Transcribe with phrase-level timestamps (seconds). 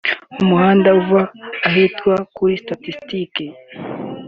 [0.35, 1.21] mu muhanda uva
[1.67, 3.45] ahitwa kuri ‘statistique’